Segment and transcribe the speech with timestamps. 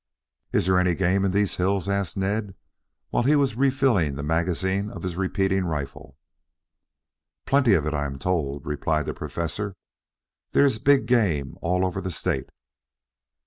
[0.51, 2.55] "Is there any game in these hills?" asked Ned,
[3.09, 6.17] while he was refilling the magazine of his repeating rifle.
[7.45, 9.75] "Plenty of it, I am told," replied the Professor.
[10.53, 12.49] "There is big game all over the state."